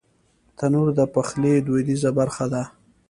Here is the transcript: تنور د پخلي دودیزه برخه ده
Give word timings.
تنور 0.57 0.87
د 0.97 1.01
پخلي 1.13 1.53
دودیزه 1.67 2.11
برخه 2.19 2.45
ده 2.53 2.63